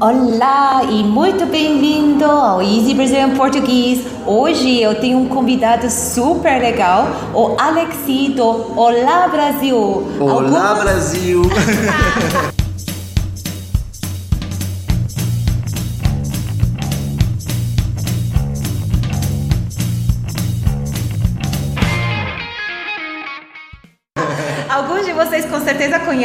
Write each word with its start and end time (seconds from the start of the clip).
Olá 0.00 0.84
e 0.84 1.02
muito 1.02 1.44
bem-vindo 1.46 2.24
ao 2.24 2.62
Easy 2.62 2.94
Brazilian 2.94 3.30
Português. 3.30 4.06
Hoje 4.24 4.80
eu 4.80 4.94
tenho 5.00 5.18
um 5.18 5.26
convidado 5.26 5.90
super 5.90 6.60
legal, 6.60 7.08
o 7.34 7.60
Alexi 7.60 8.28
do 8.28 8.78
Olá 8.78 9.26
Brasil. 9.26 9.76
Olá 10.20 10.70
Algumas... 10.70 10.78
Brasil! 10.78 11.42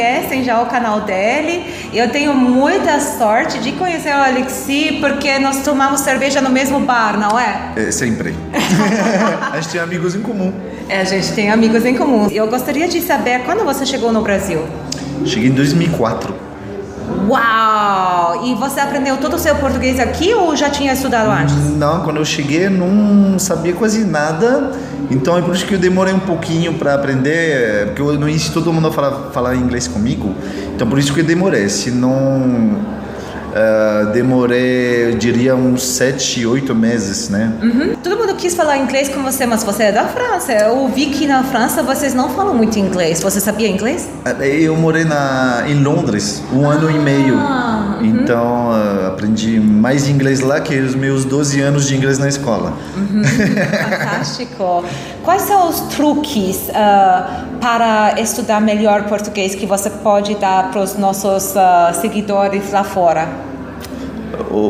conhecem 0.04 0.44
já 0.44 0.60
o 0.60 0.66
canal 0.66 1.00
dele. 1.00 1.64
Eu 1.92 2.10
tenho 2.10 2.34
muita 2.34 3.00
sorte 3.00 3.58
de 3.58 3.72
conhecer 3.72 4.10
o 4.10 4.18
Alexi 4.18 4.98
porque 5.00 5.38
nós 5.38 5.62
tomamos 5.64 6.00
cerveja 6.00 6.42
no 6.42 6.50
mesmo 6.50 6.80
bar, 6.80 7.18
não 7.18 7.38
é? 7.38 7.72
É, 7.76 7.90
sempre. 7.90 8.34
a 9.50 9.58
gente 9.60 9.72
tem 9.72 9.80
amigos 9.80 10.14
em 10.14 10.20
comum. 10.20 10.52
É, 10.88 11.00
a 11.00 11.04
gente 11.04 11.32
tem 11.32 11.50
amigos 11.50 11.86
em 11.86 11.94
comum. 11.94 12.28
Eu 12.30 12.48
gostaria 12.48 12.86
de 12.86 13.00
saber 13.00 13.40
quando 13.44 13.64
você 13.64 13.86
chegou 13.86 14.12
no 14.12 14.20
Brasil? 14.20 14.62
Cheguei 15.24 15.48
em 15.48 15.52
2004. 15.52 16.34
Uau! 17.28 18.44
E 18.44 18.54
você 18.54 18.80
aprendeu 18.80 19.16
todo 19.16 19.34
o 19.34 19.38
seu 19.38 19.54
português 19.56 19.98
aqui 20.00 20.34
ou 20.34 20.54
já 20.56 20.70
tinha 20.70 20.92
estudado 20.92 21.30
antes? 21.30 21.54
Não, 21.76 22.00
quando 22.00 22.16
eu 22.16 22.24
cheguei 22.24 22.68
não 22.68 23.38
sabia 23.38 23.72
quase 23.72 24.04
nada. 24.04 24.72
Então 25.10 25.36
é 25.36 25.42
por 25.42 25.54
isso 25.54 25.66
que 25.66 25.74
eu 25.74 25.78
demorei 25.78 26.14
um 26.14 26.20
pouquinho 26.20 26.74
para 26.74 26.94
aprender, 26.94 27.92
porque 27.94 28.02
no 28.18 28.28
início 28.28 28.52
todo 28.52 28.72
mundo 28.72 28.90
fala 28.90 29.30
falar 29.32 29.54
inglês 29.54 29.86
comigo. 29.86 30.34
Então 30.74 30.88
por 30.88 30.98
isso 30.98 31.12
que 31.12 31.20
eu 31.20 31.24
demorei. 31.24 31.68
Se 31.68 31.90
não 31.90 32.78
Uh, 33.54 34.10
demorei, 34.10 35.12
eu 35.12 35.16
diria, 35.16 35.54
uns 35.54 35.84
sete, 35.84 36.44
oito 36.44 36.74
meses, 36.74 37.28
né? 37.28 37.52
Uhum. 37.62 37.94
Todo 38.02 38.16
mundo 38.16 38.34
quis 38.34 38.52
falar 38.52 38.78
inglês 38.78 39.08
com 39.08 39.22
você, 39.22 39.46
mas 39.46 39.62
você 39.62 39.84
é 39.84 39.92
da 39.92 40.06
França. 40.06 40.52
Eu 40.52 40.76
ouvi 40.78 41.06
que 41.06 41.24
na 41.24 41.44
França 41.44 41.80
vocês 41.80 42.12
não 42.14 42.30
falam 42.30 42.52
muito 42.52 42.80
inglês. 42.80 43.22
Você 43.22 43.38
sabia 43.38 43.68
inglês? 43.68 44.08
É, 44.24 44.48
eu 44.48 44.74
morei 44.76 45.04
na, 45.04 45.62
em 45.68 45.80
Londres 45.80 46.42
um 46.52 46.68
ah, 46.68 46.74
ano 46.74 46.90
e 46.90 46.98
meio. 46.98 47.36
Então, 48.24 48.70
uh, 48.70 49.08
aprendi 49.08 49.60
mais 49.60 50.08
inglês 50.08 50.40
lá 50.40 50.60
que 50.60 50.78
os 50.78 50.94
meus 50.94 51.24
12 51.24 51.60
anos 51.60 51.86
de 51.86 51.94
inglês 51.94 52.18
na 52.18 52.28
escola. 52.28 52.72
Uhum. 52.96 53.22
Fantástico. 53.24 54.84
Quais 55.22 55.42
são 55.42 55.68
os 55.68 55.80
truques 55.94 56.68
uh, 56.70 57.58
para 57.60 58.20
estudar 58.20 58.60
melhor 58.60 59.04
português 59.04 59.54
que 59.54 59.66
você 59.66 59.90
pode 59.90 60.34
dar 60.36 60.70
para 60.70 60.82
os 60.82 60.96
nossos 60.96 61.54
seguidores 62.00 62.72
lá 62.72 62.82
fora? 62.82 63.53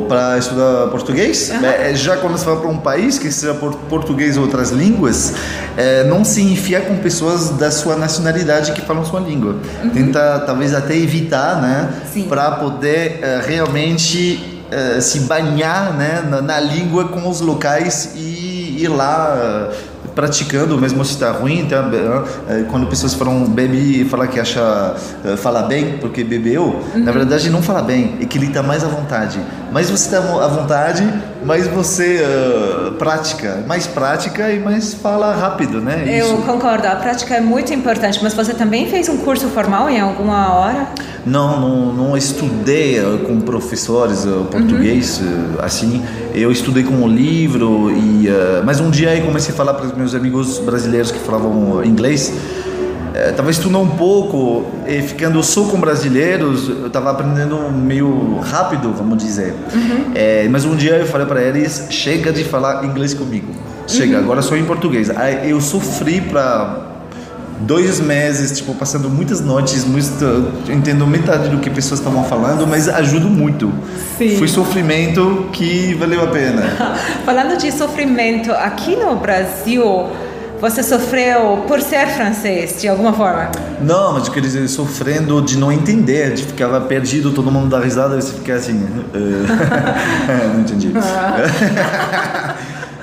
Para 0.09 0.39
estudar 0.39 0.89
português. 0.89 1.51
Uhum. 1.51 1.95
Já 1.95 2.17
quando 2.17 2.37
você 2.39 2.45
vai 2.45 2.57
para 2.57 2.69
um 2.69 2.79
país 2.79 3.19
que 3.19 3.31
seja 3.31 3.55
português 3.55 4.37
ou 4.37 4.45
outras 4.45 4.71
línguas, 4.71 5.35
é, 5.77 6.05
não 6.05 6.25
se 6.25 6.43
enfia 6.43 6.81
com 6.81 6.97
pessoas 6.99 7.51
da 7.51 7.71
sua 7.71 7.97
nacionalidade 7.97 8.73
que 8.73 8.81
falam 8.81 9.05
sua 9.05 9.21
língua. 9.21 9.57
Uhum. 9.83 9.91
Tenta 9.91 10.41
talvez 10.47 10.75
até 10.75 10.97
evitar, 10.97 11.61
né, 11.61 11.91
para 12.29 12.53
poder 12.53 13.21
realmente 13.47 14.51
se 15.01 15.21
banhar, 15.21 15.93
né, 15.93 16.25
na, 16.29 16.43
na, 16.43 16.59
língua 16.59 17.07
com 17.07 17.29
os 17.29 17.41
locais 17.41 18.11
e 18.17 18.83
ir 18.83 18.89
lá 18.89 19.71
praticando, 20.15 20.79
mesmo 20.79 21.05
se 21.05 21.13
está 21.13 21.33
ruim, 21.33 21.61
então, 21.61 21.91
quando 22.71 22.87
pessoas 22.87 23.15
falam 23.15 23.45
bebe 23.47 24.03
e 24.03 24.05
falar 24.05 24.29
que 24.29 24.39
acha 24.39 24.95
eh, 25.25 25.37
fala 25.37 25.63
bem 25.63 25.99
porque 26.01 26.23
bebeu, 26.23 26.81
uhum. 26.95 27.05
na 27.05 27.13
verdade 27.13 27.51
não 27.51 27.63
fala 27.63 27.83
bem, 27.83 28.17
é 28.21 28.25
que 28.25 28.39
ele 28.39 28.47
está 28.47 28.63
mais 28.63 28.85
à 28.85 28.89
vontade. 28.89 29.41
Mais 29.73 29.91
você 29.91 30.05
está 30.05 30.19
à 30.19 30.47
vontade, 30.47 31.03
mais 31.45 31.67
você 31.67 32.21
uh, 32.23 32.93
prática, 32.93 33.65
mais 33.67 33.87
prática 33.87 34.51
e 34.51 34.61
mais 34.61 34.95
fala 34.95 35.35
rápido, 35.35 35.81
né? 35.81 36.05
Eu 36.07 36.27
Isso. 36.27 36.37
concordo, 36.43 36.87
a 36.87 36.97
prática 36.97 37.35
é 37.35 37.41
muito 37.41 37.73
importante, 37.73 38.21
mas 38.23 38.35
você 38.35 38.55
também 38.55 38.89
fez 38.89 39.09
um 39.09 39.19
curso 39.19 39.49
formal 39.49 39.91
em 39.91 40.01
alguma 40.01 40.55
hora? 40.55 40.89
Não, 41.27 41.59
não, 41.59 41.93
não 41.93 42.17
estudei 42.17 43.01
com 43.27 43.41
professores 43.41 44.27
português, 44.51 45.21
uhum. 45.21 45.57
assim, 45.61 46.05
eu 46.35 46.53
estudei 46.53 46.85
com 46.85 46.95
um 46.95 47.09
livro, 47.09 47.91
e, 47.91 48.29
uh, 48.29 48.63
mas 48.65 48.79
um 48.79 48.91
dia 48.91 49.17
eu 49.17 49.25
comecei 49.25 49.53
a 49.53 49.57
falar 49.57 49.75
para 49.75 49.87
os 49.87 49.97
meus 49.97 50.04
amigos 50.13 50.59
brasileiros 50.59 51.13
que 51.13 51.21
falavam 51.21 51.85
inglês, 51.85 52.33
estava 53.31 53.49
estudando 53.51 53.81
um 53.81 53.91
pouco 53.91 54.67
e 54.89 55.01
ficando 55.03 55.41
só 55.43 55.65
com 55.65 55.79
brasileiros, 55.79 56.69
eu 56.69 56.89
estava 56.89 57.13
aprendendo 57.13 57.71
meio 57.71 58.41
rápido, 58.41 58.93
vamos 58.93 59.19
dizer. 59.19 59.55
Uhum. 59.73 60.11
É, 60.17 60.49
mas 60.51 60.65
um 60.65 60.75
dia 60.75 60.97
eu 60.97 61.07
falei 61.07 61.27
para 61.27 61.41
eles: 61.41 61.87
chega 61.91 62.33
de 62.33 62.43
falar 62.43 62.85
inglês 62.85 63.15
comigo, 63.15 63.53
chega, 63.87 64.17
uhum. 64.17 64.25
agora 64.25 64.43
sou 64.43 64.57
em 64.57 64.65
português. 64.65 65.11
Aí 65.11 65.51
eu 65.51 65.61
sofri 65.61 66.21
para 66.21 66.84
dois 67.61 68.01
meses, 68.01 68.57
tipo, 68.57 68.75
passando 68.75 69.09
muitas 69.09 69.41
noites, 69.41 69.85
muito, 69.85 70.53
entendo 70.71 71.07
metade 71.07 71.49
do 71.49 71.59
que 71.59 71.71
pessoas 71.71 72.01
estavam 72.01 72.25
falando, 72.25 72.67
mas 72.67 72.89
ajudo 72.89 73.29
muito. 73.29 73.73
Sim. 74.19 74.37
Foi 74.39 74.49
sofrimento 74.49 75.49
que 75.53 75.95
valeu 75.95 76.23
a 76.23 76.27
pena. 76.29 76.63
Falando 77.25 77.57
de 77.57 77.73
sofrimento, 77.73 78.53
aqui 78.53 78.97
no 78.97 79.17
Brasil 79.17 80.09
você 80.61 80.83
sofreu 80.83 81.65
por 81.69 81.81
ser 81.81 82.07
francês, 82.09 82.81
de 82.81 82.89
alguma 82.89 83.13
forma? 83.13 83.51
Não, 83.83 84.15
mas 84.15 84.27
eu 84.27 84.33
queria 84.33 84.49
dizer, 84.49 84.69
sofrendo 84.69 85.43
de 85.43 85.59
não 85.59 85.71
entender, 85.71 86.33
de 86.33 86.45
ficar 86.45 86.81
perdido, 86.83 87.33
todo 87.33 87.51
mundo 87.51 87.69
dá 87.69 87.81
risada 87.81 88.17
e 88.17 88.23
você 88.23 88.33
fica 88.33 88.55
assim. 88.55 88.83
Uh, 88.83 89.45
não 90.55 90.61
entendi. 90.61 90.93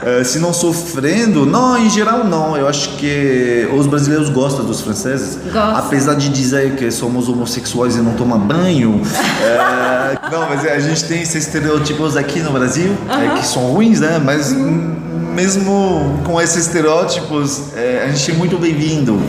Uh, 0.01 0.25
se 0.25 0.39
não 0.39 0.51
sofrendo, 0.51 1.45
não, 1.45 1.78
em 1.78 1.89
geral 1.89 2.23
não. 2.23 2.57
Eu 2.57 2.67
acho 2.67 2.97
que 2.97 3.67
os 3.73 3.85
brasileiros 3.85 4.29
gostam 4.29 4.66
dos 4.66 4.81
franceses. 4.81 5.38
Gosta. 5.51 5.78
Apesar 5.78 6.16
de 6.16 6.29
dizer 6.29 6.75
que 6.75 6.89
somos 6.91 7.29
homossexuais 7.29 7.95
e 7.95 8.01
não 8.01 8.13
tomam 8.13 8.40
banho. 8.40 8.95
uh, 8.95 10.31
não, 10.31 10.50
mas 10.50 10.66
a 10.66 10.79
gente 10.79 11.03
tem 11.06 11.22
esses 11.22 11.47
estereótipos 11.47 12.17
aqui 12.17 12.40
no 12.40 12.51
Brasil, 12.51 12.91
uh 12.91 13.07
-huh. 13.07 13.35
é, 13.35 13.40
que 13.40 13.45
são 13.45 13.73
ruins, 13.73 14.00
né? 14.00 14.19
Mas. 14.23 14.51
Uhum 14.51 15.10
mesmo 15.34 16.22
com 16.24 16.40
esses 16.42 16.68
estereótipos, 16.68 17.74
é, 17.75 18.03
a 18.06 18.12
gente 18.12 18.31
é 18.31 18.34
muito 18.34 18.58
bem-vindo. 18.58 19.19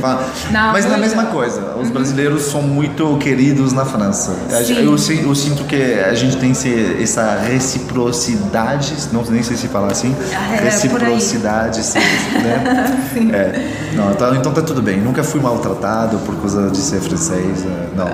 Mas 0.72 0.86
na 0.86 0.98
mesma 0.98 1.26
coisa, 1.26 1.74
os 1.76 1.88
uhum. 1.88 1.94
brasileiros 1.94 2.42
são 2.42 2.62
muito 2.62 3.16
queridos 3.18 3.72
na 3.72 3.84
França. 3.84 4.36
Eu, 4.68 4.92
eu, 4.92 5.34
sinto 5.34 5.64
que 5.64 5.76
a 5.76 6.14
gente 6.14 6.36
tem 6.36 6.52
essa 7.00 7.38
reciprocidade, 7.38 8.94
não 9.12 9.22
nem 9.24 9.42
sei 9.42 9.56
se 9.56 9.68
falar 9.68 9.92
assim, 9.92 10.14
ah, 10.34 10.54
é, 10.54 10.64
reciprocidade, 10.64 11.82
sim, 11.82 11.98
né? 11.98 12.98
sim. 13.12 13.30
É, 13.32 13.92
não, 13.94 14.14
tá, 14.14 14.34
então 14.36 14.52
tá 14.52 14.62
tudo 14.62 14.82
bem. 14.82 15.00
Nunca 15.00 15.22
fui 15.22 15.40
maltratado 15.40 16.18
por 16.18 16.34
causa 16.36 16.70
de 16.70 16.78
ser 16.78 17.00
francês, 17.00 17.64
é, 17.64 17.96
não. 17.96 18.10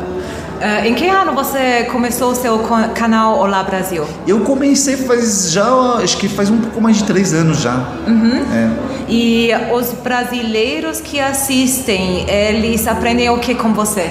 Uh, 0.58 0.86
em 0.86 0.94
que 0.94 1.06
ano 1.06 1.32
você 1.32 1.84
começou 1.84 2.32
o 2.32 2.34
seu 2.34 2.58
canal 2.92 3.38
Olá 3.38 3.62
Brasil? 3.62 4.04
Eu 4.26 4.41
comecei 4.41 4.96
faz 4.96 5.52
já, 5.52 5.64
acho 6.02 6.16
que 6.19 6.28
faz 6.28 6.50
um 6.50 6.60
pouco 6.60 6.80
mais 6.80 6.96
de 6.96 7.04
três 7.04 7.32
anos 7.32 7.60
já. 7.60 7.76
Uhum. 8.06 8.38
É. 8.52 8.70
E 9.08 9.50
os 9.72 9.92
brasileiros 9.92 11.00
que 11.00 11.20
assistem, 11.20 12.28
eles 12.28 12.88
aprendem 12.88 13.30
o 13.30 13.38
que 13.38 13.54
com 13.54 13.72
você? 13.72 14.10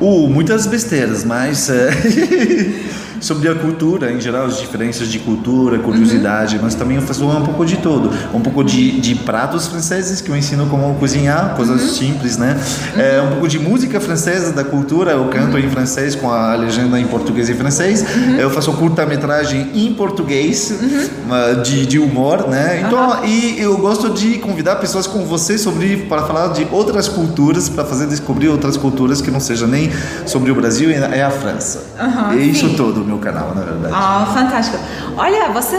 Uh, 0.00 0.26
muitas 0.28 0.66
besteiras, 0.66 1.24
mas... 1.24 1.68
É... 1.68 1.90
sobre 3.26 3.48
a 3.48 3.54
cultura 3.54 4.12
em 4.12 4.20
geral, 4.20 4.46
as 4.46 4.58
diferenças 4.58 5.08
de 5.08 5.18
cultura, 5.18 5.78
curiosidade, 5.78 6.56
uhum. 6.56 6.62
mas 6.62 6.74
também 6.74 6.96
eu 6.96 7.02
faço 7.02 7.26
um 7.26 7.44
pouco 7.44 7.64
de 7.64 7.76
tudo. 7.78 8.10
Um 8.32 8.40
pouco 8.40 8.62
de, 8.62 9.00
de 9.00 9.14
pratos 9.14 9.66
franceses, 9.66 10.20
que 10.20 10.30
eu 10.30 10.36
ensino 10.36 10.66
como 10.66 10.94
cozinhar, 10.94 11.54
coisas 11.56 11.82
uhum. 11.82 11.88
simples, 11.88 12.36
né? 12.36 12.56
Uhum. 12.94 13.00
É, 13.00 13.22
um 13.22 13.30
pouco 13.30 13.48
de 13.48 13.58
música 13.58 14.00
francesa, 14.00 14.52
da 14.52 14.62
cultura, 14.62 15.12
eu 15.12 15.24
canto 15.26 15.58
em 15.58 15.68
francês 15.68 16.14
com 16.14 16.30
a 16.30 16.54
legenda 16.54 16.98
em 17.00 17.06
português 17.06 17.48
e 17.48 17.54
francês. 17.54 18.02
Uhum. 18.02 18.36
Eu 18.36 18.50
faço 18.50 18.72
curta-metragem 18.72 19.70
em 19.74 19.92
português, 19.94 20.70
uhum. 20.70 21.62
de, 21.62 21.86
de 21.86 21.98
humor, 21.98 22.48
né? 22.48 22.82
Então, 22.86 23.24
e 23.24 23.60
eu 23.60 23.76
gosto 23.78 24.10
de 24.10 24.38
convidar 24.38 24.76
pessoas 24.76 25.06
como 25.06 25.24
você 25.24 25.58
sobre, 25.58 25.96
para 26.08 26.22
falar 26.22 26.48
de 26.48 26.66
outras 26.70 27.08
culturas, 27.08 27.68
para 27.68 27.84
fazer 27.84 28.06
descobrir 28.06 28.48
outras 28.48 28.76
culturas 28.76 29.20
que 29.20 29.30
não 29.30 29.40
seja 29.40 29.66
nem 29.66 29.90
sobre 30.26 30.50
o 30.50 30.54
Brasil 30.54 30.90
e 30.90 31.20
a 31.20 31.30
França. 31.30 31.84
é 32.32 32.36
isso 32.36 32.68
sim. 32.68 32.74
tudo 32.76 33.04
meu 33.04 33.15
canal, 33.18 33.54
na 33.54 33.62
verdade. 33.62 33.94
Ah, 33.96 34.30
fantástico. 34.34 34.78
Olha, 35.16 35.50
você 35.50 35.78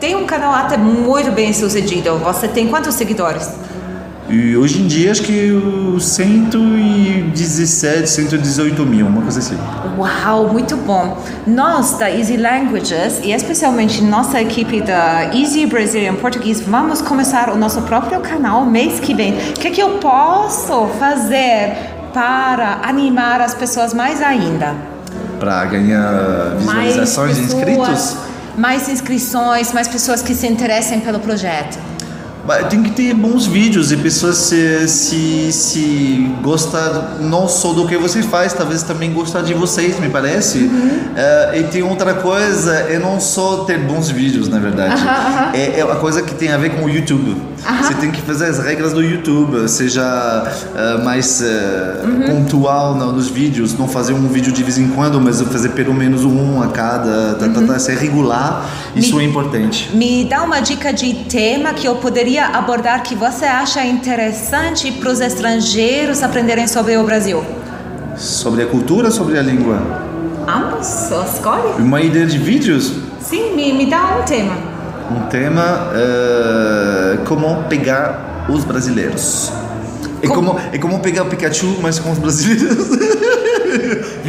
tem 0.00 0.16
um 0.16 0.26
canal 0.26 0.52
até 0.52 0.76
muito 0.76 1.30
bem 1.32 1.52
sucedido. 1.52 2.18
Você 2.18 2.48
tem 2.48 2.68
quantos 2.68 2.94
seguidores? 2.94 3.50
E 4.30 4.54
hoje 4.54 4.82
em 4.82 4.86
dia 4.86 5.10
acho 5.10 5.22
que 5.22 5.50
117, 5.98 8.10
118 8.10 8.84
mil, 8.84 9.06
uma 9.06 9.22
coisa 9.22 9.38
assim. 9.38 9.56
Uau, 9.96 10.48
muito 10.48 10.76
bom. 10.76 11.16
Nós 11.46 11.96
da 11.96 12.10
Easy 12.10 12.36
Languages 12.36 13.20
e 13.24 13.32
especialmente 13.32 14.02
nossa 14.02 14.38
equipe 14.38 14.82
da 14.82 15.34
Easy 15.34 15.64
Brazilian 15.64 16.14
Português 16.16 16.60
vamos 16.60 17.00
começar 17.00 17.48
o 17.48 17.56
nosso 17.56 17.80
próprio 17.82 18.20
canal 18.20 18.66
mês 18.66 19.00
que 19.00 19.14
vem. 19.14 19.32
O 19.32 19.54
que, 19.54 19.70
que 19.70 19.80
eu 19.80 19.98
posso 19.98 20.88
fazer 20.98 21.72
para 22.12 22.80
animar 22.82 23.40
as 23.40 23.54
pessoas 23.54 23.94
mais 23.94 24.20
ainda? 24.20 24.97
Para 25.38 25.64
ganhar 25.66 26.56
visualizações 26.58 27.38
e 27.38 27.42
inscritos? 27.42 28.16
Mais 28.56 28.88
inscrições, 28.88 29.72
mais 29.72 29.86
pessoas 29.86 30.20
que 30.20 30.34
se 30.34 30.46
interessem 30.46 31.00
pelo 31.00 31.20
projeto. 31.20 31.78
Tem 32.68 32.82
que 32.82 32.90
ter 32.90 33.14
bons 33.14 33.46
vídeos 33.46 33.92
e 33.92 33.96
pessoas 33.96 34.36
se, 34.38 34.88
se, 34.88 35.52
se 35.52 36.30
gostar 36.42 37.18
não 37.20 37.48
só 37.48 37.72
do 37.72 37.86
que 37.86 37.96
você 37.96 38.22
faz, 38.22 38.52
talvez 38.52 38.82
também 38.82 39.12
gostar 39.12 39.42
de 39.42 39.54
vocês, 39.54 39.98
me 39.98 40.08
parece. 40.08 40.58
Uhum. 40.58 40.88
Uh, 40.88 41.56
e 41.56 41.62
tem 41.64 41.82
outra 41.82 42.14
coisa, 42.14 42.74
é 42.74 42.98
não 42.98 43.20
só 43.20 43.64
ter 43.64 43.78
bons 43.78 44.10
vídeos, 44.10 44.48
na 44.48 44.58
verdade. 44.58 45.02
Uhum, 45.02 45.50
É, 45.54 45.80
é 45.80 45.84
uma 45.84 45.96
coisa 45.96 46.22
que 46.22 46.34
tem 46.34 46.50
a 46.50 46.56
ver 46.56 46.70
com 46.70 46.84
o 46.84 46.88
YouTube. 46.88 47.36
Você 47.82 47.94
tem 47.94 48.10
que 48.10 48.20
fazer 48.22 48.46
as 48.46 48.58
regras 48.58 48.92
do 48.92 49.02
YouTube, 49.02 49.68
seja 49.68 50.02
uh, 50.04 51.04
mais 51.04 51.40
uh, 51.40 52.06
uhum. 52.06 52.26
pontual 52.26 52.94
no, 52.94 53.12
nos 53.12 53.28
vídeos, 53.28 53.76
não 53.76 53.88
fazer 53.88 54.12
um 54.12 54.28
vídeo 54.28 54.52
de 54.52 54.62
vez 54.62 54.78
em 54.78 54.88
quando, 54.88 55.20
mas 55.20 55.40
fazer 55.42 55.70
pelo 55.70 55.92
menos 55.92 56.24
um 56.24 56.62
a 56.62 56.68
cada, 56.68 57.34
tá, 57.34 57.48
tá, 57.48 57.62
tá, 57.66 57.78
ser 57.78 57.98
regular, 57.98 58.68
isso 58.94 59.16
me, 59.16 59.24
é 59.24 59.26
importante. 59.26 59.90
Me 59.94 60.24
dá 60.24 60.42
uma 60.42 60.60
dica 60.60 60.92
de 60.92 61.12
tema 61.24 61.72
que 61.74 61.86
eu 61.86 61.96
poderia 61.96 62.37
abordar 62.46 63.02
que 63.02 63.14
você 63.14 63.44
acha 63.44 63.84
interessante 63.84 64.90
para 64.92 65.10
os 65.10 65.20
estrangeiros 65.20 66.22
aprenderem 66.22 66.66
sobre 66.66 66.96
o 66.96 67.04
Brasil? 67.04 67.44
Sobre 68.16 68.62
a 68.62 68.66
cultura, 68.66 69.10
sobre 69.10 69.38
a 69.38 69.42
língua? 69.42 69.80
Ambos, 70.46 71.10
escolhe. 71.34 71.82
Uma 71.82 72.00
ideia 72.00 72.26
de 72.26 72.38
vídeos? 72.38 72.94
Sim, 73.20 73.54
me, 73.54 73.72
me 73.72 73.86
dá 73.86 74.18
um 74.18 74.22
tema. 74.22 74.56
Um 75.10 75.26
tema, 75.28 75.90
uh, 75.92 77.24
como 77.24 77.64
pegar 77.64 78.46
os 78.48 78.64
brasileiros. 78.64 79.52
É 80.22 80.26
como, 80.26 80.58
é 80.72 80.78
como 80.78 80.98
pegar 81.00 81.24
o 81.24 81.26
Pikachu, 81.26 81.78
mas 81.80 81.98
com 81.98 82.10
os 82.10 82.18
brasileiros. 82.18 82.88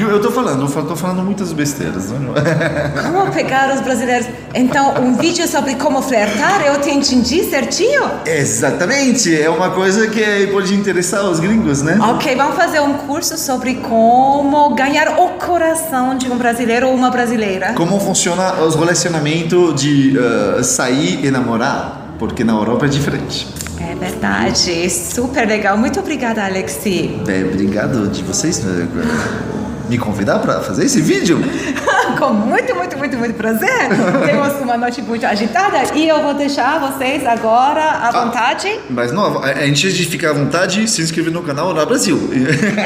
Eu 0.07 0.21
tô 0.21 0.31
falando, 0.31 0.63
eu 0.63 0.85
tô 0.85 0.95
falando 0.95 1.21
muitas 1.23 1.51
besteiras. 1.51 2.09
Né? 2.11 2.19
Como 3.11 3.31
pegar 3.31 3.73
os 3.73 3.81
brasileiros? 3.81 4.27
Então, 4.53 4.95
um 5.01 5.15
vídeo 5.15 5.47
sobre 5.47 5.75
como 5.75 6.01
flertar, 6.01 6.65
eu 6.65 6.81
te 6.81 6.89
entendi 6.89 7.43
certinho? 7.43 8.01
Exatamente, 8.25 9.39
é 9.39 9.49
uma 9.49 9.69
coisa 9.69 10.07
que 10.07 10.47
pode 10.47 10.73
interessar 10.73 11.23
os 11.23 11.39
gringos, 11.39 11.81
né? 11.81 11.99
Ok, 12.01 12.35
vamos 12.35 12.55
fazer 12.55 12.79
um 12.79 12.93
curso 12.93 13.37
sobre 13.37 13.75
como 13.75 14.73
ganhar 14.73 15.19
o 15.19 15.29
coração 15.39 16.17
de 16.17 16.31
um 16.31 16.37
brasileiro 16.37 16.87
ou 16.87 16.95
uma 16.95 17.09
brasileira. 17.09 17.73
Como 17.73 17.99
funciona 17.99 18.53
os 18.61 18.75
relacionamentos 18.75 19.79
de 19.79 20.17
uh, 20.17 20.63
sair 20.63 21.23
e 21.23 21.31
namorar, 21.31 22.15
porque 22.17 22.43
na 22.43 22.53
Europa 22.53 22.85
é 22.85 22.89
diferente. 22.89 23.47
É 23.79 23.95
verdade, 23.95 24.89
super 24.89 25.47
legal. 25.47 25.77
Muito 25.77 25.99
obrigada, 25.99 26.43
Alexi. 26.43 27.19
É, 27.27 27.43
obrigado 27.43 28.07
de 28.07 28.23
vocês 28.23 28.63
né? 28.63 28.87
Me 29.89 29.97
convidar 29.97 30.39
para 30.39 30.61
fazer 30.61 30.85
esse 30.85 31.01
vídeo. 31.01 31.39
Com 32.17 32.33
muito, 32.33 32.75
muito, 32.75 32.97
muito, 32.97 33.17
muito 33.17 33.33
prazer. 33.35 33.89
Temos 34.25 34.61
uma 34.61 34.77
noite 34.77 35.01
muito 35.01 35.25
agitada 35.25 35.95
e 35.95 36.07
eu 36.07 36.21
vou 36.21 36.33
deixar 36.33 36.79
vocês 36.79 37.25
agora 37.25 37.81
à 37.81 38.09
ah, 38.09 38.25
vontade. 38.25 38.79
Mas 38.89 39.11
não, 39.11 39.41
antes 39.43 39.93
de 39.93 40.05
ficar 40.05 40.31
à 40.31 40.33
vontade, 40.33 40.87
se 40.87 41.01
inscrever 41.01 41.31
no 41.31 41.41
canal 41.41 41.69
Olá 41.69 41.85
Brasil. 41.85 42.17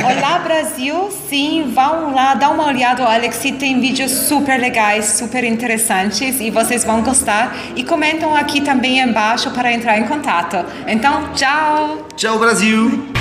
Olá 0.03 0.39
Brasil, 0.39 1.09
sim, 1.29 1.71
vão 1.73 2.13
lá, 2.13 2.35
dá 2.35 2.49
uma 2.49 2.67
olhada. 2.67 3.03
O 3.03 3.07
Alexi 3.07 3.53
tem 3.53 3.79
vídeos 3.79 4.11
super 4.11 4.59
legais, 4.59 5.05
super 5.05 5.43
interessantes 5.43 6.39
e 6.39 6.49
vocês 6.49 6.83
vão 6.83 7.01
gostar. 7.01 7.55
E 7.75 7.83
comentam 7.83 8.35
aqui 8.35 8.61
também 8.61 8.99
embaixo 8.99 9.51
para 9.51 9.71
entrar 9.71 9.97
em 9.97 10.05
contato. 10.05 10.57
Então, 10.87 11.29
tchau! 11.33 12.07
Tchau, 12.15 12.39
Brasil! 12.39 13.12